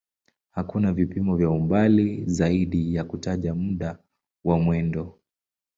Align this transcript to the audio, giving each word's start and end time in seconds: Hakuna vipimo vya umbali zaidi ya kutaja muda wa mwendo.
Hakuna 0.51 0.93
vipimo 0.93 1.35
vya 1.37 1.49
umbali 1.49 2.23
zaidi 2.25 2.95
ya 2.95 3.03
kutaja 3.03 3.55
muda 3.55 3.97
wa 4.45 4.59
mwendo. 4.59 5.19